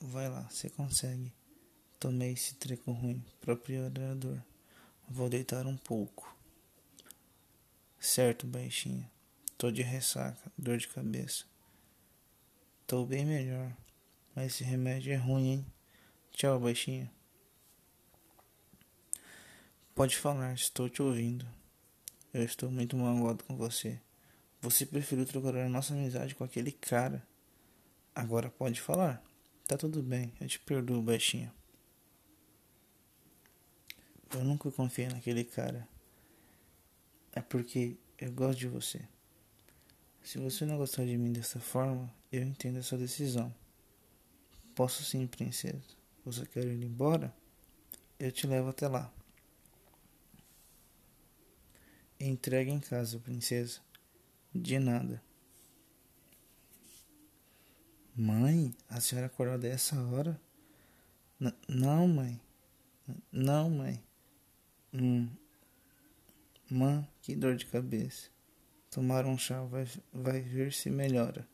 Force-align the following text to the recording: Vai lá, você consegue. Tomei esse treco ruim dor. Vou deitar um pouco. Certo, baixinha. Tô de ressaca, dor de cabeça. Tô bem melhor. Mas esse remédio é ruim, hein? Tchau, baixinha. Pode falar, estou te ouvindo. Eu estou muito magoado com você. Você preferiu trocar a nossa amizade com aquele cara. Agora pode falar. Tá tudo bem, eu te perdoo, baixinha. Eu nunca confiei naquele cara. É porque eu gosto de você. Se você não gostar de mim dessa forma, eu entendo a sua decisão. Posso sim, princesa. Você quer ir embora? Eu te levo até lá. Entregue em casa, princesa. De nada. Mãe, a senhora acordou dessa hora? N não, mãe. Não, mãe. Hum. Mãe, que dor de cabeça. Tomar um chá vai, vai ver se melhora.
Vai 0.00 0.28
lá, 0.30 0.48
você 0.48 0.70
consegue. 0.70 1.30
Tomei 1.98 2.32
esse 2.32 2.54
treco 2.54 2.90
ruim 2.90 3.22
dor. 4.16 4.42
Vou 5.06 5.28
deitar 5.28 5.66
um 5.66 5.76
pouco. 5.76 6.34
Certo, 7.98 8.46
baixinha. 8.46 9.10
Tô 9.58 9.70
de 9.70 9.82
ressaca, 9.82 10.50
dor 10.56 10.78
de 10.78 10.88
cabeça. 10.88 11.44
Tô 12.86 13.04
bem 13.04 13.26
melhor. 13.26 13.76
Mas 14.34 14.54
esse 14.54 14.64
remédio 14.64 15.12
é 15.12 15.16
ruim, 15.16 15.48
hein? 15.48 15.66
Tchau, 16.32 16.58
baixinha. 16.58 17.12
Pode 19.94 20.16
falar, 20.16 20.54
estou 20.54 20.88
te 20.88 21.02
ouvindo. 21.02 21.46
Eu 22.32 22.42
estou 22.42 22.70
muito 22.70 22.96
magoado 22.96 23.44
com 23.44 23.54
você. 23.54 24.00
Você 24.62 24.86
preferiu 24.86 25.26
trocar 25.26 25.54
a 25.56 25.68
nossa 25.68 25.92
amizade 25.92 26.34
com 26.34 26.44
aquele 26.44 26.72
cara. 26.72 27.22
Agora 28.14 28.48
pode 28.48 28.80
falar. 28.80 29.22
Tá 29.70 29.78
tudo 29.78 30.02
bem, 30.02 30.32
eu 30.40 30.48
te 30.48 30.58
perdoo, 30.58 31.00
baixinha. 31.00 31.54
Eu 34.34 34.42
nunca 34.42 34.68
confiei 34.72 35.06
naquele 35.06 35.44
cara. 35.44 35.88
É 37.32 37.40
porque 37.40 37.96
eu 38.18 38.32
gosto 38.32 38.58
de 38.58 38.66
você. 38.66 39.00
Se 40.24 40.38
você 40.38 40.66
não 40.66 40.76
gostar 40.76 41.04
de 41.04 41.16
mim 41.16 41.32
dessa 41.32 41.60
forma, 41.60 42.12
eu 42.32 42.42
entendo 42.42 42.80
a 42.80 42.82
sua 42.82 42.98
decisão. 42.98 43.54
Posso 44.74 45.04
sim, 45.04 45.24
princesa. 45.28 45.84
Você 46.24 46.44
quer 46.46 46.64
ir 46.64 46.82
embora? 46.82 47.32
Eu 48.18 48.32
te 48.32 48.48
levo 48.48 48.70
até 48.70 48.88
lá. 48.88 49.14
Entregue 52.18 52.72
em 52.72 52.80
casa, 52.80 53.20
princesa. 53.20 53.78
De 54.52 54.80
nada. 54.80 55.22
Mãe, 58.14 58.74
a 58.88 59.00
senhora 59.00 59.26
acordou 59.26 59.58
dessa 59.58 60.00
hora? 60.00 60.40
N 61.40 61.52
não, 61.68 62.06
mãe. 62.08 62.40
Não, 63.32 63.70
mãe. 63.70 64.02
Hum. 64.92 65.28
Mãe, 66.70 67.06
que 67.22 67.34
dor 67.34 67.56
de 67.56 67.66
cabeça. 67.66 68.28
Tomar 68.90 69.24
um 69.26 69.38
chá 69.38 69.62
vai, 69.62 69.86
vai 70.12 70.40
ver 70.40 70.72
se 70.72 70.90
melhora. 70.90 71.46